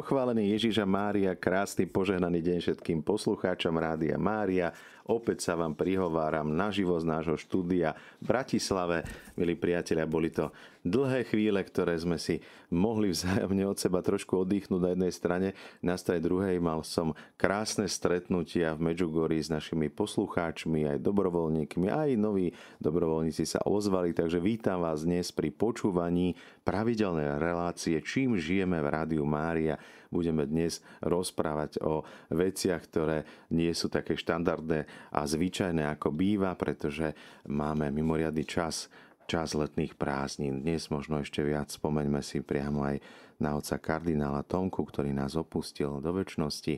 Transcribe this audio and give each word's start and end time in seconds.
Pochválený 0.00 0.56
Ježiša 0.56 0.88
Mária, 0.88 1.36
krásny 1.36 1.84
požehnaný 1.84 2.40
deň 2.40 2.58
všetkým 2.64 3.04
poslucháčom 3.04 3.76
Rádia 3.76 4.16
Mária. 4.16 4.72
Opäť 5.04 5.44
sa 5.44 5.60
vám 5.60 5.76
prihováram 5.76 6.48
naživo 6.56 6.96
z 6.96 7.04
nášho 7.04 7.36
štúdia 7.36 7.92
v 8.16 8.24
Bratislave. 8.32 9.04
Milí 9.36 9.60
priatelia, 9.60 10.08
boli 10.08 10.32
to 10.32 10.56
dlhé 10.86 11.28
chvíle, 11.28 11.60
ktoré 11.60 11.96
sme 12.00 12.16
si 12.16 12.40
mohli 12.72 13.12
vzájomne 13.12 13.66
od 13.68 13.76
seba 13.76 14.00
trošku 14.00 14.46
oddychnúť 14.46 14.80
na 14.80 14.90
jednej 14.96 15.12
strane. 15.12 15.48
Na 15.84 16.00
strane 16.00 16.24
druhej 16.24 16.56
mal 16.62 16.80
som 16.86 17.12
krásne 17.36 17.84
stretnutia 17.90 18.72
v 18.76 18.92
Medžugorí 18.92 19.36
s 19.40 19.52
našimi 19.52 19.92
poslucháčmi, 19.92 20.88
aj 20.88 21.04
dobrovoľníkmi, 21.04 21.86
aj 21.90 22.10
noví 22.16 22.54
dobrovoľníci 22.80 23.44
sa 23.44 23.60
ozvali, 23.66 24.16
takže 24.16 24.40
vítam 24.40 24.80
vás 24.80 25.04
dnes 25.04 25.28
pri 25.34 25.52
počúvaní 25.52 26.38
pravidelnej 26.64 27.36
relácie 27.36 28.00
Čím 28.00 28.40
žijeme 28.40 28.80
v 28.80 28.88
Rádiu 28.88 29.24
Mária 29.28 29.76
budeme 30.10 30.42
dnes 30.42 30.82
rozprávať 31.00 31.78
o 31.86 32.02
veciach, 32.34 32.82
ktoré 32.90 33.22
nie 33.54 33.70
sú 33.70 33.86
také 33.86 34.18
štandardné 34.18 34.84
a 35.14 35.22
zvyčajné 35.22 35.86
ako 35.86 36.10
býva, 36.10 36.58
pretože 36.58 37.14
máme 37.46 37.94
mimoriadný 37.94 38.42
čas, 38.42 38.90
čas 39.30 39.54
letných 39.54 39.94
prázdnin. 39.94 40.58
Dnes 40.58 40.90
možno 40.90 41.22
ešte 41.22 41.46
viac 41.46 41.70
spomeňme 41.70 42.18
si 42.18 42.42
priamo 42.42 42.82
aj 42.82 42.98
na 43.38 43.54
oca 43.54 43.78
kardinála 43.78 44.42
Tomku, 44.42 44.82
ktorý 44.82 45.14
nás 45.14 45.38
opustil 45.38 46.02
do 46.02 46.10
väčšnosti, 46.10 46.74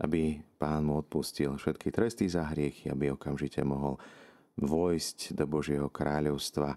aby 0.00 0.40
pán 0.56 0.88
mu 0.88 1.04
odpustil 1.04 1.52
všetky 1.52 1.92
tresty 1.92 2.32
za 2.32 2.48
hriechy, 2.48 2.88
aby 2.88 3.12
okamžite 3.12 3.60
mohol 3.60 4.00
vojsť 4.56 5.36
do 5.36 5.44
Božieho 5.44 5.92
kráľovstva, 5.92 6.72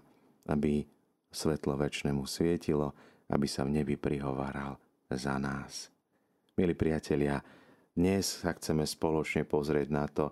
aby 0.52 0.84
svetlo 1.32 1.80
väčšnému 1.80 2.28
svietilo, 2.28 2.92
aby 3.32 3.48
sa 3.48 3.64
v 3.64 3.80
nebi 3.80 3.96
prihovaral 3.96 4.76
za 5.08 5.40
nás. 5.40 5.88
Milí 6.60 6.76
priatelia, 6.76 7.40
dnes 7.96 8.44
sa 8.44 8.52
chceme 8.52 8.84
spoločne 8.84 9.48
pozrieť 9.48 9.88
na 9.88 10.04
to, 10.12 10.28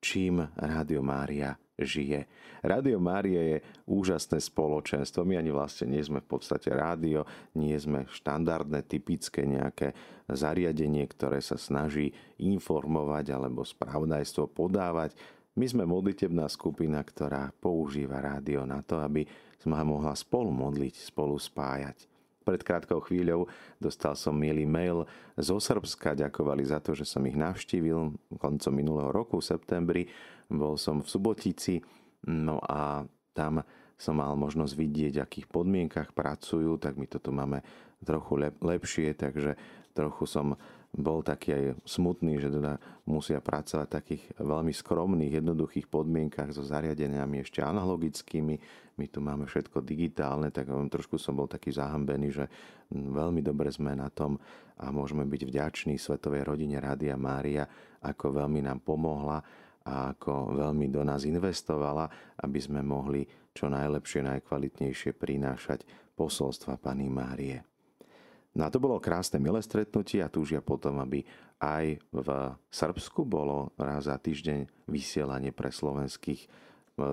čím 0.00 0.40
Rádio 0.56 1.04
Mária 1.04 1.52
žije. 1.80 2.28
Rádio 2.62 3.00
Mária 3.00 3.56
je 3.56 3.58
úžasné 3.88 4.38
spoločenstvo. 4.38 5.24
My 5.24 5.40
ani 5.40 5.50
vlastne 5.50 5.90
nie 5.90 6.02
sme 6.04 6.20
v 6.20 6.28
podstate 6.38 6.70
rádio, 6.70 7.24
nie 7.56 7.74
sme 7.74 8.06
štandardné, 8.06 8.84
typické 8.86 9.48
nejaké 9.48 9.96
zariadenie, 10.28 11.02
ktoré 11.08 11.40
sa 11.40 11.56
snaží 11.56 12.12
informovať 12.38 13.34
alebo 13.34 13.64
spravodajstvo 13.64 14.52
podávať. 14.52 15.16
My 15.52 15.68
sme 15.68 15.84
modlitebná 15.84 16.48
skupina, 16.48 17.04
ktorá 17.04 17.52
používa 17.52 18.20
rádio 18.20 18.64
na 18.64 18.80
to, 18.80 19.00
aby 19.00 19.26
sme 19.60 19.76
mohla 19.84 20.16
spolu 20.16 20.48
modliť, 20.48 21.12
spolu 21.12 21.36
spájať. 21.36 22.11
Pred 22.42 22.62
krátkou 22.66 22.98
chvíľou 23.02 23.46
dostal 23.78 24.18
som 24.18 24.34
milý 24.34 24.66
mail 24.66 25.06
zo 25.38 25.62
Srbska. 25.62 26.18
Ďakovali 26.18 26.62
za 26.66 26.82
to, 26.82 26.92
že 26.92 27.06
som 27.06 27.22
ich 27.24 27.38
navštívil 27.38 28.14
koncom 28.36 28.72
minulého 28.74 29.14
roku, 29.14 29.38
v 29.38 29.48
septembri. 29.48 30.02
Bol 30.50 30.74
som 30.76 31.00
v 31.00 31.08
Subotici, 31.08 31.80
no 32.26 32.58
a 32.62 33.06
tam 33.32 33.62
som 33.96 34.18
mal 34.18 34.34
možnosť 34.34 34.74
vidieť, 34.74 35.14
v 35.16 35.24
akých 35.24 35.46
podmienkach 35.46 36.10
pracujú, 36.10 36.74
tak 36.82 36.98
my 36.98 37.06
to 37.06 37.22
tu 37.22 37.30
máme 37.30 37.62
trochu 38.02 38.50
lepšie, 38.58 39.14
takže 39.14 39.54
trochu 39.94 40.26
som 40.26 40.58
bol 40.92 41.24
taký 41.24 41.56
aj 41.56 41.64
smutný, 41.88 42.36
že 42.36 42.52
teda 42.52 42.76
musia 43.08 43.40
pracovať 43.40 43.86
v 43.88 43.96
takých 43.96 44.22
veľmi 44.36 44.76
skromných, 44.76 45.40
jednoduchých 45.40 45.88
podmienkach 45.88 46.52
so 46.52 46.60
zariadeniami 46.60 47.40
ešte 47.40 47.64
analogickými. 47.64 48.54
My 49.00 49.06
tu 49.08 49.24
máme 49.24 49.48
všetko 49.48 49.80
digitálne, 49.80 50.52
tak 50.52 50.68
trošku 50.68 51.16
som 51.16 51.40
bol 51.40 51.48
taký 51.48 51.72
zahambený, 51.72 52.28
že 52.28 52.44
veľmi 52.92 53.40
dobre 53.40 53.72
sme 53.72 53.96
na 53.96 54.12
tom 54.12 54.36
a 54.76 54.92
môžeme 54.92 55.24
byť 55.24 55.42
vďační 55.48 55.96
Svetovej 55.96 56.44
rodine 56.44 56.76
Rádia 56.76 57.16
Mária, 57.16 57.64
ako 58.04 58.44
veľmi 58.44 58.60
nám 58.60 58.84
pomohla 58.84 59.40
a 59.88 60.12
ako 60.12 60.60
veľmi 60.60 60.92
do 60.92 61.08
nás 61.08 61.24
investovala, 61.24 62.36
aby 62.44 62.60
sme 62.60 62.84
mohli 62.84 63.24
čo 63.56 63.72
najlepšie, 63.72 64.28
najkvalitnejšie 64.28 65.16
prinášať 65.16 65.88
posolstva 66.12 66.76
Pany 66.76 67.08
Márie. 67.08 67.71
No 68.52 68.68
a 68.68 68.72
to 68.72 68.76
bolo 68.76 69.00
krásne, 69.00 69.40
milé 69.40 69.64
stretnutie 69.64 70.20
a 70.20 70.28
túžia 70.28 70.60
potom, 70.60 71.00
aby 71.00 71.24
aj 71.56 71.96
v 72.12 72.28
Srbsku 72.68 73.24
bolo 73.24 73.72
raz 73.80 74.04
za 74.04 74.20
týždeň 74.20 74.68
vysielanie 74.92 75.56
pre 75.56 75.72
slovenských 75.72 76.40
e, 76.44 76.48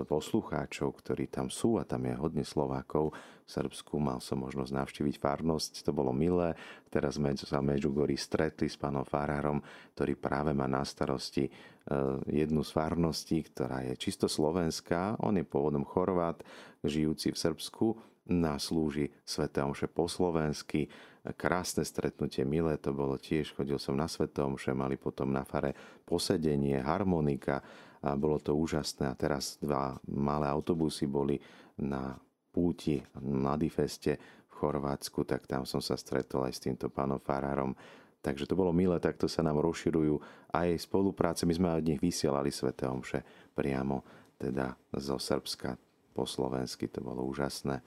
poslucháčov, 0.04 1.00
ktorí 1.00 1.32
tam 1.32 1.48
sú 1.48 1.80
a 1.80 1.88
tam 1.88 2.12
je 2.12 2.20
hodne 2.20 2.44
Slovákov. 2.44 3.16
V 3.48 3.50
Srbsku 3.56 3.96
mal 4.04 4.20
som 4.20 4.44
možnosť 4.44 4.84
navštíviť 4.84 5.16
farnosť, 5.16 5.88
to 5.88 5.96
bolo 5.96 6.12
milé. 6.12 6.60
Teraz 6.92 7.16
sme 7.16 7.32
sa 7.40 7.64
Medžugorí 7.64 8.20
stretli 8.20 8.68
s 8.68 8.76
pánom 8.76 9.08
farárom, 9.08 9.64
ktorý 9.96 10.20
práve 10.20 10.52
má 10.52 10.68
na 10.68 10.84
starosti 10.84 11.48
e, 11.48 11.52
jednu 12.28 12.68
z 12.68 12.72
farností, 12.76 13.48
ktorá 13.48 13.88
je 13.88 13.96
čisto 13.96 14.28
slovenská. 14.28 15.24
On 15.24 15.32
je 15.40 15.48
pôvodom 15.48 15.88
Chorvát, 15.88 16.44
žijúci 16.84 17.32
v 17.32 17.40
Srbsku, 17.40 17.88
nás 18.30 18.70
slúži 18.70 19.10
Omše 19.26 19.90
po 19.90 20.06
slovensky 20.06 20.86
krásne 21.36 21.86
stretnutie, 21.86 22.46
milé 22.48 22.78
to 22.80 22.94
bolo 22.96 23.20
tiež. 23.20 23.54
Chodil 23.54 23.78
som 23.78 23.98
na 23.98 24.10
Svetom, 24.10 24.56
že 24.56 24.74
mali 24.74 24.96
potom 24.96 25.30
na 25.30 25.46
fare 25.46 25.76
posedenie, 26.06 26.82
harmonika 26.82 27.62
a 28.00 28.16
bolo 28.16 28.40
to 28.40 28.56
úžasné. 28.56 29.10
A 29.12 29.18
teraz 29.18 29.60
dva 29.60 30.00
malé 30.08 30.48
autobusy 30.48 31.06
boli 31.06 31.38
na 31.80 32.16
púti 32.50 33.00
na 33.22 33.56
Feste 33.70 34.18
v 34.50 34.54
Chorvátsku, 34.54 35.24
tak 35.24 35.46
tam 35.46 35.64
som 35.64 35.80
sa 35.80 35.96
stretol 35.96 36.50
aj 36.50 36.54
s 36.58 36.64
týmto 36.66 36.90
pánom 36.90 37.22
farárom. 37.22 37.78
Takže 38.20 38.52
to 38.52 38.60
bolo 38.60 38.76
milé, 38.76 39.00
takto 39.00 39.32
sa 39.32 39.40
nám 39.40 39.64
rozširujú 39.64 40.20
aj 40.52 40.76
spolupráce. 40.76 41.48
My 41.48 41.56
sme 41.56 41.72
od 41.72 41.88
nich 41.88 42.04
vysielali 42.04 42.52
Svete 42.52 42.84
Omše 42.84 43.24
priamo 43.56 44.04
teda 44.36 44.76
zo 45.00 45.16
Srbska 45.16 45.80
po 46.12 46.28
slovensky, 46.28 46.92
to 46.92 47.00
bolo 47.00 47.24
úžasné. 47.24 47.80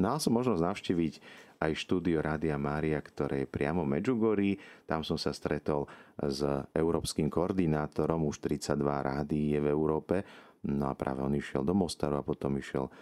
Mal 0.00 0.16
som 0.16 0.32
možnosť 0.32 0.64
navštíviť 0.64 1.14
aj 1.60 1.72
štúdio 1.76 2.24
Rádia 2.24 2.56
Mária, 2.56 2.96
ktoré 3.04 3.44
je 3.44 3.52
priamo 3.52 3.84
v 3.84 4.00
Medžugorí. 4.00 4.50
Tam 4.88 5.04
som 5.04 5.20
sa 5.20 5.36
stretol 5.36 5.84
s 6.16 6.40
európskym 6.72 7.28
koordinátorom, 7.28 8.24
už 8.24 8.40
32 8.40 8.80
rádií 8.80 9.52
je 9.52 9.60
v 9.60 9.68
Európe. 9.68 10.24
No 10.64 10.88
a 10.88 10.96
práve 10.96 11.20
on 11.20 11.36
išiel 11.36 11.60
do 11.60 11.76
Mostaru 11.76 12.20
a 12.20 12.24
potom 12.24 12.56
išiel 12.56 12.88
e, 12.88 12.92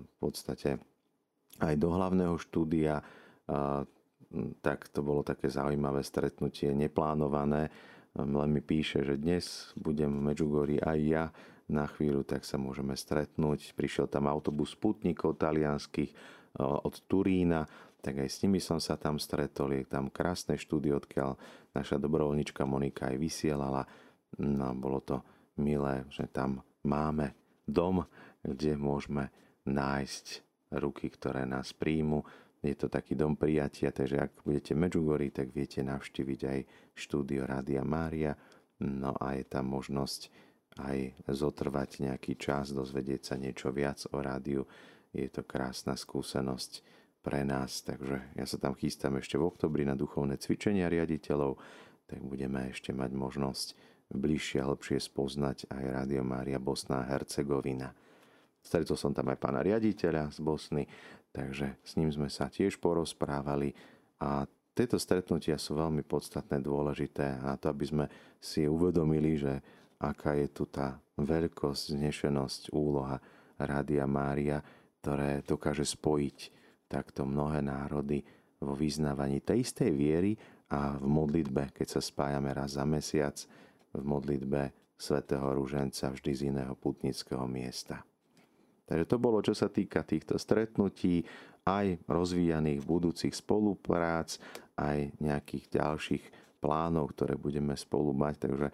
v 0.00 0.14
podstate 0.20 0.80
aj 1.60 1.74
do 1.76 1.92
hlavného 1.92 2.36
štúdia. 2.40 3.00
E, 3.00 3.04
tak 4.64 4.88
to 4.88 5.04
bolo 5.04 5.20
také 5.20 5.52
zaujímavé 5.52 6.00
stretnutie, 6.00 6.72
neplánované. 6.72 7.68
Len 8.16 8.50
mi 8.50 8.64
píše, 8.64 9.04
že 9.04 9.20
dnes 9.20 9.76
budem 9.76 10.08
v 10.08 10.24
Medžugorí 10.32 10.76
aj 10.80 10.98
ja 11.04 11.24
na 11.70 11.86
chvíľu, 11.86 12.26
tak 12.26 12.42
sa 12.42 12.58
môžeme 12.58 12.98
stretnúť. 12.98 13.72
Prišiel 13.78 14.10
tam 14.10 14.26
autobus 14.26 14.74
putníkov 14.74 15.38
talianských 15.38 16.10
e, 16.10 16.16
od 16.60 16.94
Turína, 17.06 17.64
tak 18.00 18.24
aj 18.24 18.28
s 18.32 18.40
nimi 18.42 18.58
som 18.58 18.80
sa 18.80 18.96
tam 18.96 19.20
stretol. 19.20 19.76
Je 19.76 19.84
tam 19.84 20.08
krásne 20.08 20.56
štúdio, 20.56 20.98
odkiaľ 20.98 21.36
naša 21.76 22.00
dobrovoľnička 22.00 22.64
Monika 22.64 23.12
aj 23.12 23.16
vysielala. 23.20 23.84
No, 24.40 24.72
bolo 24.72 25.04
to 25.04 25.16
milé, 25.60 26.08
že 26.08 26.26
tam 26.32 26.64
máme 26.82 27.36
dom, 27.68 28.02
kde 28.40 28.74
môžeme 28.80 29.28
nájsť 29.68 30.26
ruky, 30.80 31.12
ktoré 31.12 31.44
nás 31.44 31.76
príjmu. 31.76 32.24
Je 32.60 32.76
to 32.76 32.92
taký 32.92 33.16
dom 33.16 33.36
prijatia, 33.36 33.92
takže 33.92 34.16
ak 34.20 34.44
budete 34.44 34.76
Medžugorí, 34.76 35.32
tak 35.32 35.52
viete 35.52 35.80
navštíviť 35.80 36.40
aj 36.44 36.58
štúdio 36.92 37.48
Rádia 37.48 37.84
Mária. 37.84 38.36
No 38.80 39.12
a 39.16 39.36
je 39.36 39.44
tam 39.44 39.72
možnosť 39.76 40.32
aj 40.78 41.26
zotrvať 41.26 42.06
nejaký 42.06 42.38
čas, 42.38 42.70
dozvedieť 42.70 43.32
sa 43.32 43.34
niečo 43.34 43.74
viac 43.74 44.06
o 44.14 44.18
rádiu. 44.22 44.68
Je 45.10 45.26
to 45.26 45.42
krásna 45.42 45.98
skúsenosť 45.98 46.86
pre 47.20 47.42
nás. 47.42 47.82
Takže 47.82 48.38
ja 48.38 48.46
sa 48.46 48.56
tam 48.56 48.78
chystám 48.78 49.18
ešte 49.18 49.34
v 49.34 49.50
oktobri 49.50 49.82
na 49.82 49.98
duchovné 49.98 50.38
cvičenia 50.38 50.86
riaditeľov, 50.86 51.58
tak 52.06 52.22
budeme 52.22 52.70
ešte 52.70 52.94
mať 52.94 53.10
možnosť 53.14 53.68
bližšie 54.10 54.58
a 54.62 54.70
lepšie 54.74 54.98
spoznať 54.98 55.70
aj 55.70 55.84
Rádio 56.02 56.22
Mária 56.26 56.58
Bosna 56.58 57.02
a 57.02 57.08
Hercegovina. 57.14 57.94
Stretol 58.60 58.98
som 58.98 59.14
tam 59.14 59.30
aj 59.30 59.38
pána 59.38 59.62
riaditeľa 59.62 60.34
z 60.34 60.38
Bosny, 60.42 60.84
takže 61.30 61.78
s 61.80 61.94
ním 61.94 62.10
sme 62.10 62.26
sa 62.26 62.50
tiež 62.50 62.82
porozprávali 62.82 63.72
a 64.20 64.44
tieto 64.74 64.98
stretnutia 64.98 65.58
sú 65.58 65.78
veľmi 65.78 66.02
podstatné, 66.06 66.62
dôležité 66.62 67.42
na 67.42 67.54
to, 67.58 67.70
aby 67.70 67.84
sme 67.86 68.04
si 68.38 68.66
uvedomili, 68.66 69.38
že 69.38 69.62
aká 70.00 70.34
je 70.40 70.48
tu 70.48 70.64
tá 70.66 70.96
veľkosť, 71.20 71.94
znešenosť, 71.94 72.72
úloha 72.72 73.20
Rádia 73.60 74.08
Mária, 74.08 74.64
ktoré 75.04 75.44
dokáže 75.44 75.84
spojiť 75.84 76.38
takto 76.88 77.28
mnohé 77.28 77.60
národy 77.60 78.24
vo 78.60 78.72
vyznávaní 78.72 79.44
tej 79.44 79.64
istej 79.64 79.90
viery 79.92 80.32
a 80.72 80.96
v 80.96 81.06
modlitbe, 81.06 81.76
keď 81.76 81.98
sa 81.98 82.00
spájame 82.00 82.52
raz 82.52 82.76
za 82.80 82.84
mesiac, 82.88 83.36
v 83.92 84.02
modlitbe 84.02 84.94
svätého 84.96 85.44
Rúženca 85.52 86.12
vždy 86.12 86.32
z 86.36 86.40
iného 86.52 86.76
putnického 86.76 87.44
miesta. 87.48 88.04
Takže 88.84 89.06
to 89.06 89.16
bolo, 89.22 89.38
čo 89.40 89.54
sa 89.54 89.70
týka 89.70 90.02
týchto 90.02 90.36
stretnutí, 90.36 91.22
aj 91.64 92.02
rozvíjaných 92.08 92.82
budúcich 92.82 93.32
spoluprác 93.36 94.40
aj 94.74 95.14
nejakých 95.20 95.78
ďalších 95.78 96.24
plánov, 96.58 97.14
ktoré 97.14 97.36
budeme 97.38 97.76
spolu 97.78 98.12
mať. 98.12 98.34
Takže 98.48 98.68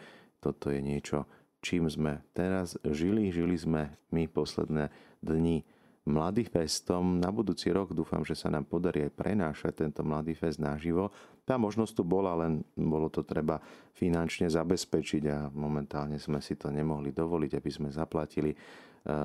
toto 0.47 0.71
je 0.71 0.79
niečo, 0.79 1.27
čím 1.59 1.91
sme 1.91 2.23
teraz 2.31 2.79
žili. 2.87 3.35
Žili 3.35 3.59
sme 3.59 3.83
my 4.15 4.31
posledné 4.31 4.95
dni 5.19 5.67
Mladý 6.07 6.47
festom. 6.47 7.19
Na 7.19 7.35
budúci 7.35 7.67
rok 7.75 7.91
dúfam, 7.91 8.23
že 8.23 8.39
sa 8.39 8.47
nám 8.47 8.71
podarí 8.71 9.11
aj 9.11 9.13
prenášať 9.19 9.83
tento 9.83 10.07
Mladý 10.07 10.39
fest 10.39 10.63
naživo. 10.63 11.11
Tá 11.43 11.59
možnosť 11.59 11.99
tu 11.99 12.03
bola, 12.07 12.39
len 12.47 12.63
bolo 12.79 13.11
to 13.11 13.27
treba 13.27 13.59
finančne 13.99 14.47
zabezpečiť 14.47 15.23
a 15.27 15.51
momentálne 15.51 16.15
sme 16.23 16.39
si 16.39 16.55
to 16.55 16.71
nemohli 16.71 17.11
dovoliť, 17.11 17.59
aby 17.59 17.71
sme 17.75 17.91
zaplatili 17.91 18.55
e, 18.55 18.59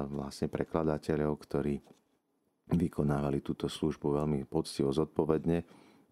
vlastne 0.10 0.50
prekladateľov, 0.50 1.38
ktorí 1.46 1.78
vykonávali 2.74 3.46
túto 3.46 3.70
službu 3.70 4.18
veľmi 4.18 4.50
poctivo, 4.50 4.90
zodpovedne. 4.90 5.62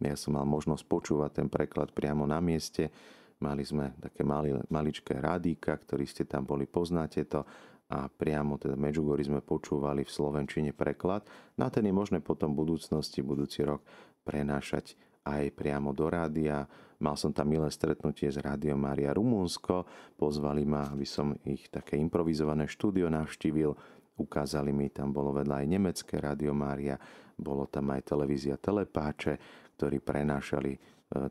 Ja 0.06 0.13
som 0.13 0.38
mal 0.38 0.45
možnosť 0.45 0.85
počúvať 0.85 1.31
ten 1.33 1.47
preklad 1.50 1.97
priamo 1.97 2.29
na 2.29 2.38
mieste. 2.38 2.94
Mali 3.39 3.63
sme 3.63 3.95
také 4.03 4.27
mali, 4.27 4.51
maličké 4.68 5.15
rádíka, 5.15 5.71
ktorí 5.80 6.03
ste 6.03 6.27
tam 6.27 6.44
boli, 6.44 6.68
poznáte 6.68 7.24
to 7.24 7.47
a 7.89 8.06
priamo 8.06 8.62
teda 8.62 8.77
Medjugorje 8.77 9.31
sme 9.31 9.41
počúvali 9.41 10.06
v 10.06 10.12
Slovenčine 10.12 10.71
preklad. 10.75 11.25
Na 11.57 11.74
ten 11.74 11.88
je 11.88 11.94
možné 11.95 12.21
potom 12.21 12.53
v 12.53 12.62
budúcnosti, 12.68 13.25
budúci 13.25 13.65
rok 13.65 13.81
prenášať 14.21 14.94
aj 15.25 15.56
priamo 15.57 15.95
do 15.95 16.06
rádia. 16.06 16.69
Mal 17.00 17.15
som 17.15 17.31
tam 17.33 17.50
milé 17.50 17.71
stretnutie 17.71 18.30
s 18.30 18.38
Rádiom 18.38 18.77
Mária 18.77 19.15
Rumunsko. 19.15 19.88
Pozvali 20.19 20.68
ma, 20.68 20.92
aby 20.92 21.07
som 21.07 21.33
ich 21.47 21.71
také 21.71 21.97
improvizované 21.97 22.69
štúdio 22.69 23.09
navštívil. 23.09 23.71
Ukázali 24.19 24.75
mi, 24.75 24.92
tam 24.92 25.15
bolo 25.15 25.31
vedľa 25.31 25.63
aj 25.63 25.68
nemecké 25.71 26.19
Rádio 26.19 26.51
Mária, 26.51 27.00
bolo 27.39 27.71
tam 27.71 27.95
aj 27.95 28.03
televízia 28.03 28.59
Telepáče, 28.59 29.39
ktorí 29.80 30.03
prenášali 30.03 30.75
e, 30.75 30.80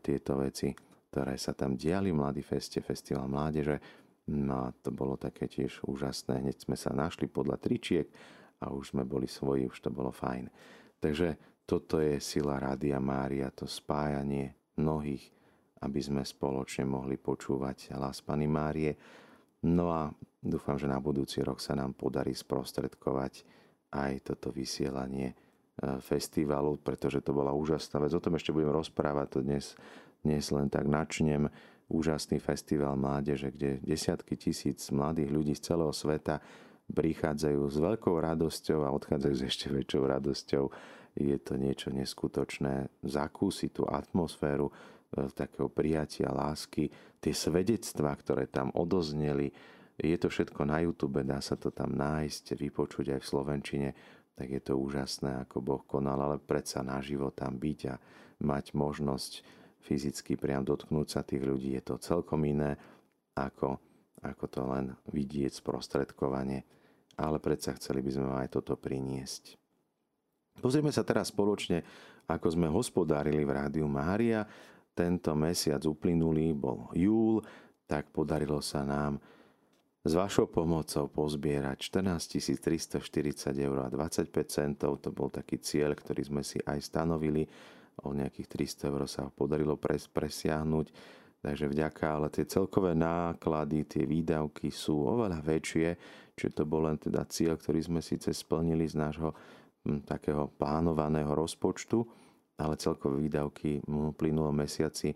tieto 0.00 0.40
veci, 0.40 0.72
ktoré 1.08 1.40
sa 1.40 1.56
tam 1.56 1.75
diali 1.75 2.12
v 2.12 2.20
Mladý 2.20 2.44
feste, 2.44 2.84
Festival 2.84 3.26
mládeže 3.26 3.81
No 4.28 4.69
a 4.69 4.76
to 4.84 4.93
bolo 4.93 5.16
také 5.16 5.49
tiež 5.49 5.81
úžasné. 5.88 6.44
Hneď 6.44 6.69
sme 6.69 6.76
sa 6.76 6.93
našli 6.93 7.32
podľa 7.32 7.56
tričiek 7.56 8.12
a 8.60 8.69
už 8.69 8.93
sme 8.93 9.08
boli 9.08 9.25
svoji, 9.25 9.64
už 9.64 9.81
to 9.81 9.88
bolo 9.88 10.12
fajn. 10.12 10.52
Takže 11.00 11.64
toto 11.64 11.96
je 11.96 12.20
sila 12.20 12.60
Rádia 12.60 13.00
Mária, 13.00 13.49
to 13.49 13.64
spájanie 13.64 14.52
mnohých, 14.76 15.25
aby 15.81 16.00
sme 16.05 16.28
spoločne 16.28 16.84
mohli 16.84 17.16
počúvať 17.16 17.96
hlas 17.96 18.20
Pany 18.20 18.44
Márie. 18.44 18.93
No 19.64 19.88
a 19.96 20.12
dúfam, 20.44 20.76
že 20.76 20.93
na 20.93 21.00
budúci 21.00 21.40
rok 21.40 21.56
sa 21.64 21.72
nám 21.72 21.96
podarí 21.96 22.37
sprostredkovať 22.37 23.49
aj 23.96 24.12
toto 24.28 24.52
vysielanie 24.52 25.32
e, 25.32 25.37
festivalu, 26.04 26.76
pretože 26.76 27.25
to 27.25 27.32
bola 27.32 27.56
úžasná 27.56 28.04
vec. 28.04 28.12
O 28.12 28.20
tom 28.20 28.37
ešte 28.37 28.52
budem 28.52 28.76
rozprávať, 28.76 29.26
to 29.32 29.40
dnes, 29.40 29.72
dnes 30.28 30.52
len 30.52 30.69
tak 30.69 30.84
načnem 30.84 31.48
úžasný 31.88 32.36
festival 32.36 33.00
mládeže, 33.00 33.48
kde 33.48 33.80
desiatky 33.80 34.36
tisíc 34.36 34.92
mladých 34.92 35.32
ľudí 35.32 35.56
z 35.56 35.72
celého 35.72 35.88
sveta 35.96 36.44
prichádzajú 36.92 37.60
s 37.64 37.76
veľkou 37.80 38.12
radosťou 38.12 38.84
a 38.84 38.92
odchádzajú 38.92 39.34
s 39.34 39.42
ešte 39.48 39.66
väčšou 39.72 40.02
radosťou. 40.04 40.64
Je 41.16 41.36
to 41.40 41.56
niečo 41.56 41.88
neskutočné. 41.88 42.92
Zakúsiť 43.00 43.70
tú 43.72 43.82
atmosféru 43.88 44.69
e, 44.69 44.72
takého 45.32 45.72
prijatia, 45.72 46.28
lásky, 46.28 46.92
tie 47.25 47.32
svedectvá, 47.32 48.12
ktoré 48.20 48.52
tam 48.52 48.69
odozneli. 48.76 49.48
Je 49.96 50.16
to 50.20 50.28
všetko 50.28 50.69
na 50.69 50.84
YouTube, 50.84 51.25
dá 51.25 51.40
sa 51.40 51.56
to 51.56 51.72
tam 51.72 51.96
nájsť, 51.96 52.54
vypočuť 52.56 53.16
aj 53.16 53.20
v 53.25 53.30
Slovenčine. 53.32 53.88
Tak 54.36 54.48
je 54.48 54.60
to 54.62 54.76
úžasné, 54.76 55.40
ako 55.44 55.64
Boh 55.64 55.82
konal, 55.88 56.20
ale 56.20 56.36
predsa 56.38 56.84
naživo 56.84 57.32
tam 57.34 57.58
byť 57.58 57.80
a 57.90 57.96
mať 58.44 58.76
možnosť 58.78 59.32
fyzicky 59.88 60.37
priam 60.37 60.61
dotknúť 60.61 61.08
sa 61.08 61.25
tých 61.25 61.40
ľudí, 61.40 61.73
je 61.73 61.82
to 61.88 61.96
celkom 61.96 62.44
iné, 62.44 62.76
ako, 63.32 63.81
ako 64.20 64.44
to 64.52 64.62
len 64.69 64.93
vidieť 65.08 65.64
sprostredkovanie. 65.64 66.69
Ale 67.17 67.40
predsa 67.40 67.73
chceli 67.75 68.05
by 68.05 68.11
sme 68.12 68.29
aj 68.44 68.52
toto 68.52 68.76
priniesť. 68.76 69.56
Pozrieme 70.61 70.93
sa 70.93 71.02
teraz 71.02 71.32
spoločne, 71.32 71.82
ako 72.29 72.46
sme 72.52 72.69
hospodárili 72.69 73.43
v 73.43 73.55
Rádiu 73.56 73.88
Mária. 73.88 74.44
Tento 74.93 75.32
mesiac 75.35 75.82
uplynulý 75.82 76.52
bol 76.52 76.90
júl, 76.94 77.43
tak 77.88 78.12
podarilo 78.12 78.61
sa 78.61 78.85
nám 78.85 79.19
s 80.02 80.12
vašou 80.14 80.46
pomocou 80.46 81.11
pozbierať 81.11 81.90
14 81.90 82.58
340 82.58 83.55
eur 83.58 83.79
a 83.82 83.88
25 83.90 84.31
centov. 84.46 85.02
To 85.02 85.11
bol 85.11 85.31
taký 85.31 85.58
cieľ, 85.58 85.94
ktorý 85.94 86.23
sme 86.26 86.43
si 86.46 86.58
aj 86.62 86.79
stanovili 86.81 87.46
o 88.04 88.14
nejakých 88.14 88.48
300 88.50 88.90
eur 88.90 89.02
sa 89.10 89.30
podarilo 89.32 89.74
pres, 89.74 90.06
presiahnuť. 90.06 90.86
Takže 91.38 91.70
vďaka, 91.70 92.04
ale 92.18 92.28
tie 92.34 92.44
celkové 92.50 92.98
náklady, 92.98 93.86
tie 93.86 94.04
výdavky 94.04 94.74
sú 94.74 95.06
oveľa 95.06 95.38
väčšie, 95.38 95.88
čiže 96.34 96.50
to 96.50 96.64
bol 96.66 96.82
len 96.82 96.98
teda 96.98 97.22
cieľ, 97.30 97.54
ktorý 97.54 97.78
sme 97.78 98.00
síce 98.02 98.34
splnili 98.34 98.90
z 98.90 98.98
nášho 98.98 99.30
m, 99.86 99.98
hm, 99.98 100.00
takého 100.02 100.50
plánovaného 100.58 101.30
rozpočtu, 101.30 102.02
ale 102.58 102.74
celkové 102.74 103.22
výdavky 103.22 103.86
v 103.86 104.10
plynulom 104.18 104.50
mesiaci 104.50 105.14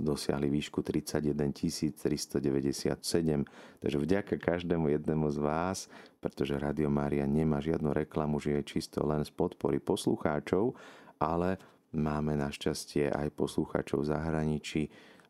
dosiahli 0.00 0.52
výšku 0.52 0.84
31 0.84 1.52
397. 1.52 3.44
Takže 3.80 3.98
vďaka 3.98 4.34
každému 4.36 4.92
jednému 4.92 5.26
z 5.32 5.38
vás, 5.40 5.78
pretože 6.20 6.60
Radio 6.60 6.92
Mária 6.92 7.24
nemá 7.24 7.60
žiadnu 7.64 7.92
reklamu, 7.96 8.40
že 8.40 8.60
je 8.60 8.62
čisto 8.76 9.00
len 9.04 9.24
z 9.24 9.32
podpory 9.32 9.80
poslucháčov, 9.80 10.76
ale 11.16 11.56
Máme 11.94 12.34
našťastie 12.34 13.14
aj 13.14 13.30
poslucháčov 13.38 14.02
v 14.02 14.10
zahraničí 14.10 14.82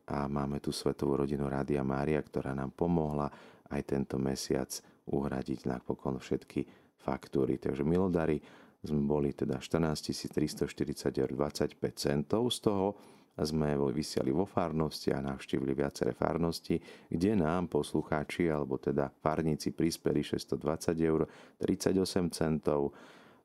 a 0.09 0.25
máme 0.25 0.57
tu 0.57 0.73
Svetovú 0.73 1.21
rodinu 1.21 1.45
Rádia 1.45 1.85
Mária, 1.85 2.17
ktorá 2.17 2.57
nám 2.57 2.73
pomohla 2.73 3.29
aj 3.69 3.81
tento 3.85 4.17
mesiac 4.17 4.73
uhradiť 5.05 5.69
napokon 5.69 6.17
všetky 6.17 6.65
faktúry. 6.97 7.61
Takže 7.61 7.85
milodary 7.85 8.41
sme 8.81 9.05
boli 9.05 9.37
teda 9.37 9.61
14 9.61 10.33
340 10.33 11.13
25 11.13 11.77
centov, 11.93 12.49
z 12.49 12.57
toho 12.65 12.97
sme 13.37 13.77
vysiali 13.93 14.33
vo 14.33 14.49
farnosti 14.49 15.13
a 15.13 15.21
navštívili 15.21 15.75
viaceré 15.77 16.17
farnosti, 16.17 16.81
kde 17.11 17.35
nám 17.37 17.69
poslucháči 17.69 18.49
alebo 18.49 18.81
teda 18.81 19.11
farníci 19.11 19.69
prispeli 19.69 20.25
620 20.25 20.97
eur 20.97 21.29
38 21.61 22.33
centov 22.33 22.95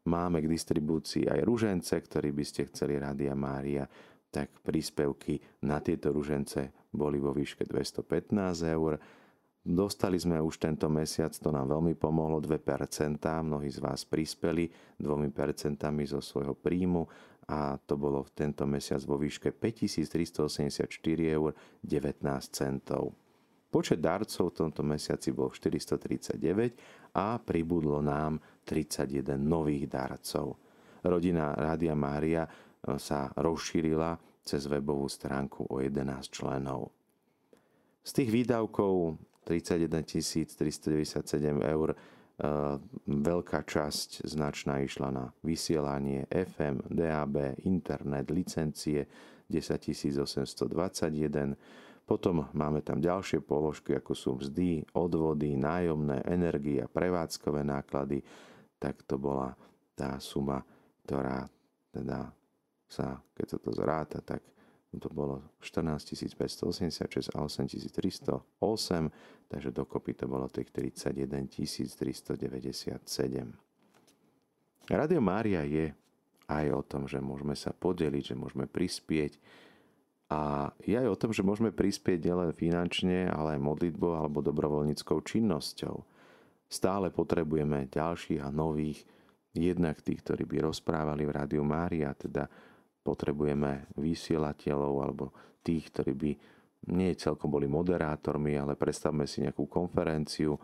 Máme 0.08 0.40
k 0.40 0.48
distribúcii 0.48 1.28
aj 1.28 1.40
ružence, 1.44 1.92
ktorý 1.92 2.32
by 2.32 2.44
ste 2.46 2.72
chceli 2.72 2.96
Rádia 2.96 3.36
Mária, 3.36 3.84
tak 4.32 4.62
príspevky 4.64 5.36
na 5.66 5.82
tieto 5.84 6.14
ružence 6.14 6.88
boli 6.88 7.20
vo 7.20 7.34
výške 7.34 7.66
215 7.68 8.32
eur. 8.64 8.96
Dostali 9.60 10.16
sme 10.16 10.40
už 10.40 10.56
tento 10.56 10.88
mesiac, 10.88 11.36
to 11.36 11.52
nám 11.52 11.68
veľmi 11.68 11.92
pomohlo, 12.00 12.40
2%, 12.40 13.20
mnohí 13.20 13.68
z 13.68 13.78
vás 13.84 14.08
prispeli 14.08 14.72
2% 14.96 15.76
zo 16.08 16.20
svojho 16.24 16.56
príjmu 16.56 17.04
a 17.50 17.76
to 17.82 17.98
bolo 17.98 18.24
v 18.24 18.30
tento 18.32 18.64
mesiac 18.64 19.02
vo 19.04 19.20
výške 19.20 19.52
5384 19.52 20.86
eur 21.28 21.52
19 21.84 22.24
centov. 22.56 23.12
Počet 23.70 24.02
darcov 24.02 24.50
v 24.50 24.56
tomto 24.66 24.82
mesiaci 24.82 25.30
bol 25.30 25.54
439 25.54 27.14
a 27.14 27.38
pribudlo 27.38 28.02
nám 28.02 28.42
31 28.70 29.34
nových 29.34 29.90
darcov. 29.90 30.54
Rodina 31.02 31.50
Rádia 31.58 31.98
Mária 31.98 32.46
e, 32.46 32.50
sa 33.02 33.26
rozšírila 33.34 34.14
cez 34.46 34.70
webovú 34.70 35.10
stránku 35.10 35.66
o 35.66 35.82
11 35.82 36.30
členov. 36.30 36.94
Z 38.06 38.22
tých 38.22 38.30
výdavkov 38.30 39.18
31 39.42 40.06
397 40.54 40.54
eur 41.66 41.88
e, 41.90 41.96
veľká 43.10 43.66
časť 43.66 44.22
značná 44.30 44.78
išla 44.86 45.10
na 45.10 45.26
vysielanie 45.42 46.30
FM, 46.30 46.86
DAB, 46.86 47.58
internet, 47.66 48.30
licencie 48.30 49.02
10 49.50 50.22
821 50.22 51.58
potom 52.10 52.42
máme 52.50 52.82
tam 52.82 52.98
ďalšie 52.98 53.38
položky, 53.38 53.94
ako 53.94 54.12
sú 54.18 54.30
mzdy, 54.42 54.82
odvody, 54.98 55.54
nájomné, 55.54 56.26
energia, 56.26 56.90
prevádzkové 56.90 57.62
náklady. 57.62 58.18
Tak 58.80 59.04
to 59.04 59.20
bola 59.20 59.52
tá 59.92 60.16
suma, 60.16 60.64
ktorá 61.04 61.44
teda 61.92 62.32
sa, 62.88 63.20
keď 63.36 63.46
sa 63.46 63.58
to 63.60 63.70
zráta, 63.76 64.18
tak 64.24 64.42
to 64.90 65.06
bolo 65.06 65.54
14 65.62 66.02
586 66.34 67.30
a 67.30 67.46
8 67.46 67.70
308, 67.70 69.12
takže 69.46 69.70
dokopy 69.70 70.18
to 70.18 70.26
bolo 70.26 70.50
tých 70.50 70.74
31 70.74 71.46
397. 71.46 72.98
Radio 74.90 75.20
Mária 75.22 75.62
je 75.62 75.94
aj 76.50 76.66
o 76.74 76.82
tom, 76.82 77.06
že 77.06 77.22
môžeme 77.22 77.54
sa 77.54 77.70
podeliť, 77.70 78.34
že 78.34 78.40
môžeme 78.40 78.66
prispieť 78.66 79.38
a 80.30 80.70
je 80.82 80.98
aj 80.98 81.06
o 81.06 81.18
tom, 81.18 81.30
že 81.30 81.46
môžeme 81.46 81.70
prispieť 81.70 82.26
nielen 82.26 82.50
finančne, 82.50 83.30
ale 83.30 83.54
aj 83.58 83.66
modlitbou 83.66 84.18
alebo 84.18 84.42
dobrovoľníckou 84.42 85.22
činnosťou. 85.22 86.02
Stále 86.70 87.10
potrebujeme 87.10 87.90
ďalších 87.90 88.46
a 88.46 88.54
nových, 88.54 89.02
jednak 89.50 89.98
tých, 90.06 90.22
ktorí 90.22 90.46
by 90.46 90.70
rozprávali 90.70 91.26
v 91.26 91.34
Rádiu 91.34 91.66
Mária, 91.66 92.14
teda 92.14 92.46
potrebujeme 93.02 93.90
vysielateľov 93.98 94.94
alebo 95.02 95.34
tých, 95.66 95.90
ktorí 95.90 96.12
by 96.14 96.30
nie 96.94 97.10
celkom 97.18 97.50
boli 97.50 97.66
moderátormi, 97.66 98.54
ale 98.54 98.78
predstavme 98.78 99.26
si 99.26 99.42
nejakú 99.42 99.66
konferenciu, 99.66 100.54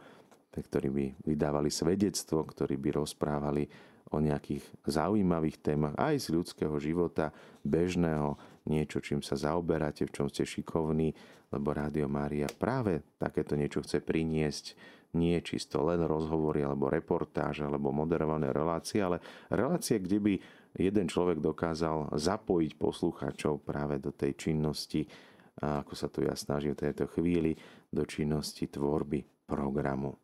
ktorí 0.55 0.89
by 0.89 1.07
vydávali 1.27 1.69
svedectvo, 1.69 2.47
ktorí 2.47 2.81
by 2.81 3.03
rozprávali 3.03 3.67
o 4.15 4.23
nejakých 4.23 4.63
zaujímavých 4.87 5.59
témach 5.61 5.99
aj 5.99 6.31
z 6.31 6.39
ľudského 6.39 6.79
života, 6.79 7.35
bežného, 7.67 8.39
niečo, 8.71 9.03
čím 9.03 9.21
sa 9.21 9.35
zaoberáte, 9.35 10.07
v 10.07 10.15
čom 10.15 10.27
ste 10.31 10.47
šikovní, 10.47 11.11
lebo 11.51 11.75
Rádio 11.75 12.07
Mária 12.07 12.47
práve 12.47 13.03
takéto 13.19 13.59
niečo 13.59 13.83
chce 13.83 13.99
priniesť, 14.01 14.79
nie 15.17 15.41
čisto 15.41 15.81
len 15.81 16.05
rozhovory 16.05 16.61
alebo 16.61 16.93
reportáže 16.93 17.65
alebo 17.65 17.89
moderované 17.91 18.53
relácie, 18.53 19.01
ale 19.01 19.25
relácie, 19.49 19.97
kde 19.97 20.19
by 20.21 20.35
jeden 20.77 21.09
človek 21.09 21.41
dokázal 21.41 22.13
zapojiť 22.13 22.73
poslucháčov 22.77 23.65
práve 23.65 23.97
do 23.97 24.13
tej 24.13 24.37
činnosti, 24.37 25.09
a 25.57 25.81
ako 25.81 25.93
sa 25.97 26.13
tu 26.13 26.21
ja 26.21 26.37
snažím 26.37 26.77
v 26.77 26.85
tejto 26.85 27.09
chvíli, 27.09 27.57
do 27.89 28.05
činnosti 28.05 28.69
tvorby 28.69 29.49
programu. 29.49 30.21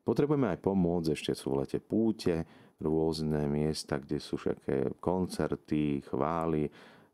Potrebujeme 0.00 0.48
aj 0.48 0.64
pomôcť, 0.64 1.12
ešte 1.12 1.36
sú 1.36 1.52
v 1.52 1.58
lete 1.62 1.78
púte, 1.78 2.42
rôzne 2.82 3.46
miesta, 3.46 4.00
kde 4.00 4.18
sú 4.18 4.40
všetké 4.40 4.98
koncerty, 4.98 6.02
chvály 6.02 6.66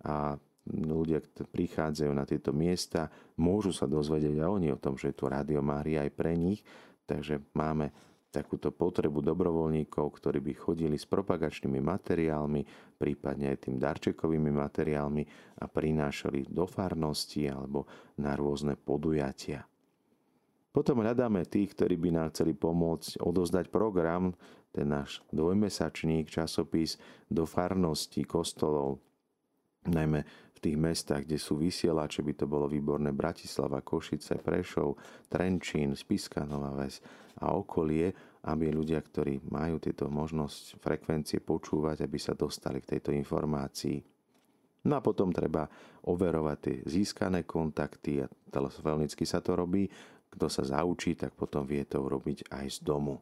a 0.07 0.39
ľudia, 0.69 1.21
ktorí 1.21 1.49
prichádzajú 1.49 2.13
na 2.13 2.25
tieto 2.25 2.53
miesta, 2.53 3.09
môžu 3.41 3.73
sa 3.73 3.85
dozvedieť 3.89 4.37
aj 4.41 4.49
oni 4.49 4.69
o 4.73 4.81
tom, 4.81 4.97
že 4.97 5.13
je 5.13 5.17
tu 5.17 5.25
Rádio 5.29 5.61
Mária 5.65 6.05
aj 6.05 6.13
pre 6.13 6.37
nich, 6.37 6.61
takže 7.09 7.41
máme 7.57 7.89
takúto 8.29 8.69
potrebu 8.69 9.25
dobrovoľníkov, 9.25 10.05
ktorí 10.21 10.45
by 10.45 10.53
chodili 10.53 11.01
s 11.01 11.09
propagačnými 11.09 11.81
materiálmi, 11.81 12.61
prípadne 13.01 13.57
aj 13.57 13.59
tým 13.65 13.81
darčekovými 13.81 14.53
materiálmi 14.53 15.23
a 15.59 15.65
prinášali 15.65 16.53
do 16.53 16.69
farnosti 16.69 17.49
alebo 17.49 17.89
na 18.21 18.37
rôzne 18.37 18.77
podujatia. 18.77 19.65
Potom 20.69 21.01
hľadáme 21.01 21.49
tých, 21.49 21.73
ktorí 21.73 21.97
by 21.97 22.11
nám 22.13 22.29
chceli 22.37 22.53
pomôcť 22.53 23.25
odozdať 23.25 23.73
program, 23.73 24.37
ten 24.69 24.93
náš 24.93 25.25
dvojmesačník, 25.33 26.29
časopis 26.29 27.01
do 27.33 27.49
farnosti, 27.49 28.21
kostolov, 28.29 29.01
najmä 29.89 30.48
v 30.59 30.65
tých 30.67 30.77
mestách, 30.77 31.23
kde 31.23 31.39
sú 31.39 31.55
vysielače, 31.63 32.27
by 32.27 32.35
to 32.35 32.47
bolo 32.51 32.67
výborné 32.67 33.15
Bratislava, 33.15 33.87
Košice, 33.87 34.43
Prešov, 34.43 34.99
Trenčín, 35.31 35.95
Spiska 35.95 36.43
Nová 36.43 36.75
Ves 36.75 36.99
a 37.39 37.55
okolie, 37.55 38.11
aby 38.51 38.75
ľudia, 38.75 38.99
ktorí 38.99 39.47
majú 39.55 39.79
tieto 39.79 40.11
možnosť 40.11 40.83
frekvencie 40.83 41.39
počúvať, 41.39 42.03
aby 42.03 42.19
sa 42.19 42.35
dostali 42.35 42.83
k 42.83 42.99
tejto 42.99 43.15
informácii. 43.15 44.03
No 44.91 44.99
a 44.99 45.05
potom 45.05 45.31
treba 45.31 45.71
overovať 46.07 46.59
tie 46.59 46.77
získané 46.83 47.47
kontakty 47.47 48.23
a 48.23 48.27
telefonicky 48.51 49.23
sa 49.23 49.39
to 49.39 49.55
robí. 49.55 49.87
Kto 50.29 50.51
sa 50.51 50.67
zaučí, 50.67 51.15
tak 51.15 51.39
potom 51.39 51.63
vie 51.63 51.87
to 51.87 52.03
urobiť 52.03 52.51
aj 52.51 52.67
z 52.67 52.79
domu. 52.83 53.19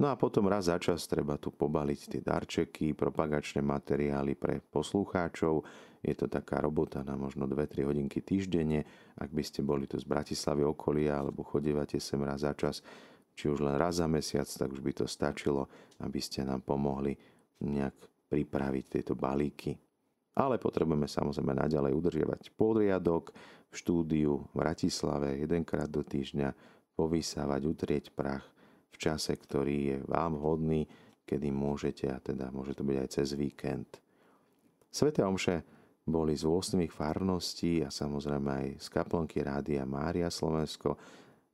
No 0.00 0.08
a 0.08 0.16
potom 0.16 0.48
raz 0.48 0.72
za 0.72 0.80
čas 0.80 1.04
treba 1.04 1.36
tu 1.36 1.52
pobaliť 1.52 2.00
tie 2.08 2.20
darčeky, 2.24 2.96
propagačné 2.96 3.60
materiály 3.60 4.32
pre 4.32 4.64
poslucháčov. 4.64 5.60
Je 6.00 6.16
to 6.16 6.24
taká 6.24 6.64
robota 6.64 7.04
na 7.04 7.20
možno 7.20 7.44
2-3 7.44 7.84
hodinky 7.84 8.24
týždenne. 8.24 8.88
Ak 9.20 9.28
by 9.28 9.44
ste 9.44 9.60
boli 9.60 9.84
tu 9.84 10.00
z 10.00 10.08
Bratislavy 10.08 10.64
okolia 10.64 11.20
alebo 11.20 11.44
chodívate 11.44 12.00
sem 12.00 12.16
raz 12.24 12.48
za 12.48 12.56
čas, 12.56 12.80
či 13.36 13.52
už 13.52 13.60
len 13.60 13.76
raz 13.76 14.00
za 14.00 14.08
mesiac, 14.08 14.48
tak 14.48 14.72
už 14.72 14.80
by 14.80 14.92
to 14.96 15.04
stačilo, 15.04 15.68
aby 16.00 16.16
ste 16.16 16.48
nám 16.48 16.64
pomohli 16.64 17.12
nejak 17.60 17.92
pripraviť 18.32 18.84
tieto 18.88 19.12
balíky. 19.12 19.76
Ale 20.32 20.56
potrebujeme 20.56 21.12
samozrejme 21.12 21.52
naďalej 21.52 21.92
udržiavať 21.92 22.56
podriadok 22.56 23.36
v 23.68 23.74
štúdiu 23.76 24.48
v 24.48 24.64
Bratislave 24.64 25.44
jedenkrát 25.44 25.92
do 25.92 26.00
týždňa, 26.00 26.56
povysávať, 26.96 27.60
utrieť 27.68 28.04
prach, 28.16 28.48
v 28.90 28.96
čase, 28.98 29.38
ktorý 29.38 29.76
je 29.94 29.96
vám 30.04 30.36
hodný, 30.38 30.84
kedy 31.24 31.48
môžete, 31.54 32.10
a 32.10 32.18
teda 32.18 32.50
môže 32.50 32.74
to 32.74 32.82
byť 32.82 32.96
aj 32.98 33.08
cez 33.08 33.28
víkend. 33.38 34.02
Sveté 34.90 35.22
omše 35.22 35.62
boli 36.02 36.34
z 36.34 36.42
8 36.42 36.82
farností 36.90 37.86
a 37.86 37.88
samozrejme 37.94 38.50
aj 38.50 38.66
z 38.82 38.86
kaplnky 38.90 39.46
Rádia 39.46 39.86
Mária 39.86 40.26
Slovensko. 40.26 40.98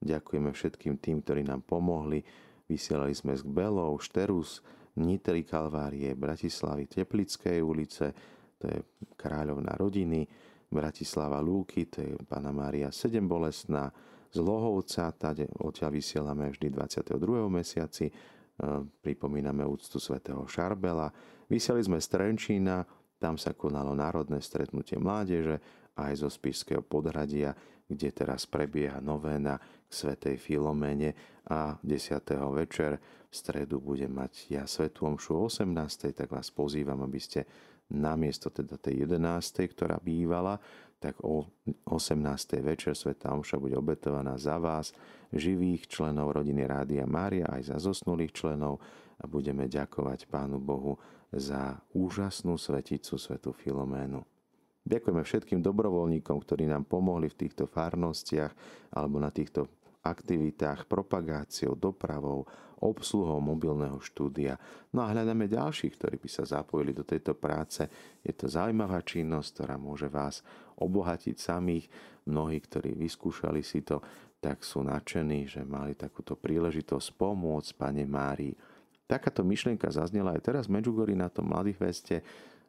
Ďakujeme 0.01 0.49
všetkým 0.49 0.97
tým, 0.97 1.21
ktorí 1.21 1.45
nám 1.45 1.69
pomohli. 1.69 2.25
Vysielali 2.65 3.13
sme 3.13 3.37
z 3.37 3.45
Belov, 3.45 4.01
Šterus, 4.01 4.65
Nitry 4.97 5.45
Kalvárie, 5.45 6.17
Bratislavy, 6.17 6.89
Teplickej 6.89 7.61
ulice, 7.61 8.17
to 8.57 8.65
je 8.73 8.79
kráľovná 9.13 9.77
rodiny, 9.77 10.25
Bratislava 10.73 11.39
Lúky, 11.45 11.87
to 11.93 12.01
je 12.01 12.11
Pana 12.25 12.51
Mária 12.51 12.89
Sedembolestná, 12.89 13.93
z 14.37 14.45
Lohovca, 14.45 15.09
tade 15.17 15.49
odtiaľ 15.65 15.97
vysielame 15.97 16.53
vždy 16.53 16.69
22. 16.69 17.49
mesiaci, 17.49 18.13
e, 18.13 18.13
pripomíname 19.01 19.65
úctu 19.65 19.97
svätého 19.97 20.45
Šarbela. 20.45 21.09
Vysiali 21.49 21.81
sme 21.81 21.97
z 21.97 22.13
Trenčína, 22.13 22.85
tam 23.17 23.41
sa 23.41 23.57
konalo 23.57 23.97
národné 23.97 24.45
stretnutie 24.45 25.01
mládeže 25.01 25.57
aj 25.97 26.13
zo 26.21 26.29
Spišského 26.29 26.85
podhradia, 26.85 27.57
kde 27.89 28.13
teraz 28.13 28.45
prebieha 28.45 29.01
novéna 29.01 29.57
k 29.89 29.91
svätej 29.91 30.37
Filomene 30.37 31.17
a 31.49 31.81
10. 31.81 32.21
večer 32.53 33.01
v 33.31 33.35
stredu 33.35 33.81
bude 33.81 34.05
mať 34.05 34.53
ja 34.53 34.69
svetú 34.69 35.09
omšu 35.09 35.49
18. 35.49 36.13
tak 36.13 36.29
vás 36.29 36.53
pozývam, 36.53 37.01
aby 37.07 37.17
ste 37.23 37.49
namiesto 37.93 38.51
teda 38.51 38.79
tej 38.79 39.07
11. 39.07 39.71
ktorá 39.71 39.99
bývala, 40.03 40.59
tak 40.97 41.21
o 41.23 41.47
18. 41.87 42.63
večer 42.65 42.97
Sveta 42.97 43.31
Omša 43.37 43.61
bude 43.61 43.77
obetovaná 43.77 44.41
za 44.41 44.57
vás, 44.57 44.97
živých 45.31 45.87
členov 45.87 46.33
rodiny 46.35 46.65
Rádia 46.65 47.05
Mária, 47.05 47.47
aj 47.47 47.75
za 47.75 47.77
zosnulých 47.79 48.33
členov 48.33 48.81
a 49.21 49.25
budeme 49.29 49.69
ďakovať 49.69 50.27
Pánu 50.27 50.59
Bohu 50.59 50.97
za 51.31 51.77
úžasnú 51.93 52.57
sveticu 52.57 53.21
Svetu 53.21 53.53
Filoménu. 53.53 54.25
Ďakujeme 54.87 55.23
všetkým 55.27 55.61
dobrovoľníkom, 55.67 56.39
ktorí 56.47 56.71
nám 56.71 56.87
pomohli 56.87 57.27
v 57.27 57.39
týchto 57.47 57.67
farnostiach 57.67 58.55
alebo 58.95 59.19
na 59.19 59.35
týchto 59.35 59.67
aktivitách, 60.07 60.87
propagáciou, 60.87 61.75
dopravou, 61.75 62.47
obsluhou 62.83 63.41
mobilného 63.41 63.97
štúdia. 64.05 64.61
No 64.93 65.05
a 65.05 65.13
hľadáme 65.13 65.49
ďalších, 65.49 65.97
ktorí 65.97 66.17
by 66.21 66.29
sa 66.29 66.45
zapojili 66.45 66.93
do 66.93 67.05
tejto 67.05 67.33
práce. 67.33 67.89
Je 68.21 68.33
to 68.37 68.49
zaujímavá 68.51 69.01
činnosť, 69.01 69.49
ktorá 69.57 69.77
môže 69.81 70.13
vás 70.13 70.45
obohatiť 70.77 71.37
samých. 71.41 71.89
Mnohí, 72.29 72.61
ktorí 72.61 72.93
vyskúšali 72.93 73.65
si 73.65 73.81
to, 73.81 74.03
tak 74.41 74.61
sú 74.61 74.85
nadšení, 74.85 75.49
že 75.49 75.65
mali 75.65 75.97
takúto 75.97 76.37
príležitosť 76.37 77.17
pomôcť 77.17 77.71
Pane 77.81 78.05
Márii. 78.05 78.53
Takáto 79.07 79.47
myšlienka 79.47 79.87
zaznela 79.89 80.35
aj 80.35 80.43
teraz 80.43 80.65
v 80.67 80.83
Medjugorji 80.83 81.17
na 81.17 81.31
tom 81.31 81.49
Mladých 81.55 81.79
veste. 81.79 82.17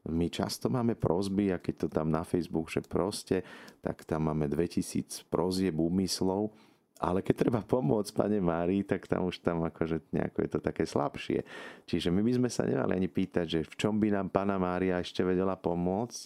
My 0.07 0.31
často 0.31 0.71
máme 0.71 0.95
prozby, 0.95 1.51
a 1.51 1.59
keď 1.59 1.75
to 1.75 1.87
tam 1.91 2.07
na 2.13 2.23
Facebook, 2.23 2.71
že 2.71 2.79
proste, 2.85 3.43
tak 3.83 4.07
tam 4.07 4.31
máme 4.31 4.47
2000 4.47 5.27
prozieb 5.27 5.75
úmyslov, 5.75 6.53
ale 6.97 7.21
keď 7.21 7.47
treba 7.47 7.61
pomôcť 7.61 8.11
pane 8.13 8.41
Márii, 8.41 8.81
tak 8.81 9.05
tam 9.05 9.29
už 9.29 9.41
tam 9.45 9.61
akože 9.65 10.09
nejako 10.09 10.37
je 10.45 10.49
to 10.49 10.59
také 10.59 10.83
slabšie. 10.85 11.45
Čiže 11.85 12.09
my 12.09 12.21
by 12.25 12.31
sme 12.37 12.49
sa 12.49 12.65
nemali 12.65 12.97
ani 12.97 13.09
pýtať, 13.09 13.45
že 13.45 13.59
v 13.65 13.75
čom 13.77 14.01
by 14.01 14.13
nám 14.13 14.27
pána 14.33 14.57
Mária 14.57 14.97
ešte 14.97 15.21
vedela 15.21 15.53
pomôcť, 15.53 16.21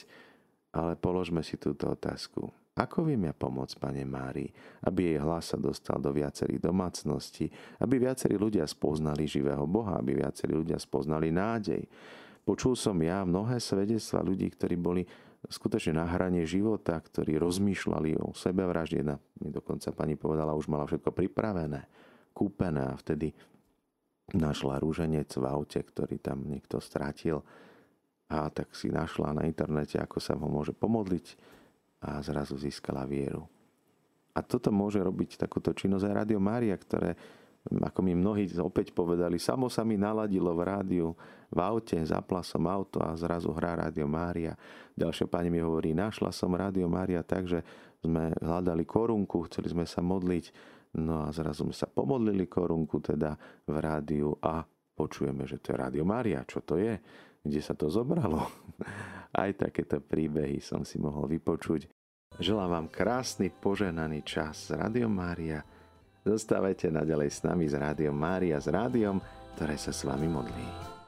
ale 0.72 0.96
položme 0.96 1.44
si 1.44 1.60
túto 1.60 1.92
otázku. 1.92 2.48
Ako 2.72 3.04
viem 3.04 3.28
ja 3.28 3.36
pomôcť 3.36 3.76
pane 3.84 4.08
Márii, 4.08 4.48
aby 4.88 5.12
jej 5.12 5.20
hlas 5.20 5.52
sa 5.52 5.60
dostal 5.60 6.00
do 6.00 6.16
viacerých 6.16 6.64
domácností, 6.64 7.52
aby 7.84 8.00
viacerí 8.00 8.40
ľudia 8.40 8.64
spoznali 8.64 9.28
živého 9.28 9.68
Boha, 9.68 10.00
aby 10.00 10.24
viacerí 10.24 10.56
ľudia 10.56 10.80
spoznali 10.80 11.36
nádej. 11.36 11.84
Počul 12.42 12.74
som 12.74 12.98
ja 13.00 13.22
mnohé 13.22 13.62
svedectva 13.62 14.26
ľudí, 14.26 14.50
ktorí 14.50 14.76
boli 14.76 15.04
skutočne 15.46 15.98
na 16.02 16.06
hranie 16.06 16.46
života, 16.46 16.98
ktorí 16.98 17.38
rozmýšľali 17.38 18.22
o 18.22 18.34
sebevražde. 18.34 19.02
Jedna 19.02 19.18
mi 19.42 19.50
dokonca 19.50 19.90
pani 19.94 20.18
povedala, 20.18 20.58
už 20.58 20.70
mala 20.70 20.86
všetko 20.86 21.14
pripravené, 21.14 21.82
kúpené 22.34 22.82
a 22.86 22.98
vtedy 22.98 23.34
našla 24.34 24.80
rúženec 24.80 25.28
v 25.38 25.46
aute, 25.46 25.82
ktorý 25.82 26.22
tam 26.22 26.46
niekto 26.46 26.78
stratil 26.80 27.42
a 28.32 28.48
tak 28.48 28.72
si 28.72 28.88
našla 28.88 29.36
na 29.36 29.44
internete, 29.44 30.00
ako 30.00 30.18
sa 30.24 30.40
ho 30.40 30.48
môže 30.48 30.72
pomodliť 30.72 31.26
a 32.08 32.24
zrazu 32.24 32.56
získala 32.56 33.04
vieru. 33.04 33.44
A 34.32 34.40
toto 34.40 34.72
môže 34.72 35.04
robiť 35.04 35.36
takúto 35.36 35.76
činnosť 35.76 36.08
aj 36.08 36.18
Radio 36.24 36.40
Mária, 36.40 36.72
ktoré 36.80 37.20
ako 37.62 38.00
mi 38.02 38.18
mnohí 38.18 38.50
opäť 38.58 38.90
povedali, 38.96 39.38
samo 39.38 39.70
sa 39.70 39.86
mi 39.86 40.00
naladilo 40.00 40.58
v 40.58 40.62
rádiu, 40.66 41.08
v 41.52 41.60
aute, 41.62 42.00
zapla 42.02 42.42
som 42.42 42.66
auto 42.66 43.04
a 43.04 43.14
zrazu 43.14 43.54
hrá 43.54 43.78
Rádio 43.78 44.10
Mária. 44.10 44.58
Ďalšia 44.98 45.30
pani 45.30 45.54
mi 45.54 45.62
hovorí, 45.62 45.94
našla 45.94 46.34
som 46.34 46.56
Rádio 46.58 46.90
Mária 46.90 47.22
tak, 47.22 47.46
že 47.46 47.62
sme 48.02 48.34
hľadali 48.42 48.82
korunku, 48.88 49.46
chceli 49.52 49.70
sme 49.70 49.86
sa 49.86 50.02
modliť, 50.02 50.46
no 50.98 51.26
a 51.26 51.30
zrazu 51.30 51.70
sme 51.70 51.76
sa 51.76 51.86
pomodlili 51.86 52.50
korunku 52.50 52.98
teda 52.98 53.38
v 53.70 53.76
rádiu 53.78 54.34
a 54.42 54.66
počujeme, 54.98 55.46
že 55.46 55.62
to 55.62 55.76
je 55.76 55.82
Rádio 55.86 56.04
Mária. 56.08 56.42
Čo 56.48 56.66
to 56.66 56.82
je? 56.82 56.98
kde 57.42 57.62
sa 57.62 57.74
to 57.74 57.90
zobralo. 57.90 58.46
Aj 59.42 59.50
takéto 59.56 59.98
príbehy 60.02 60.62
som 60.62 60.86
si 60.86 61.02
mohol 61.02 61.32
vypočuť. 61.32 61.90
Želám 62.40 62.70
vám 62.70 62.88
krásny, 62.88 63.52
poženaný 63.52 64.24
čas 64.24 64.72
z 64.72 64.80
Rádiom 64.80 65.12
Mária. 65.12 65.60
Zostávajte 66.22 66.94
naďalej 66.94 67.30
s 67.34 67.42
nami 67.42 67.66
z 67.66 67.82
Rádiom 67.82 68.14
Mária, 68.14 68.62
s 68.62 68.70
rádiom, 68.70 69.18
ktoré 69.58 69.74
sa 69.74 69.90
s 69.90 70.06
vami 70.06 70.30
modlí. 70.30 71.01